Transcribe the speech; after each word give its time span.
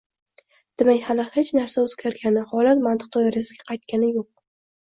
Demak, 0.81 1.03
hali 1.09 1.25
hech 1.35 1.51
narsa 1.59 1.83
o‘zgargani, 1.85 2.47
holat 2.55 2.83
mantiq 2.89 3.15
doirasiga 3.19 3.71
qaytgani 3.71 4.13
yo‘q. 4.21 4.29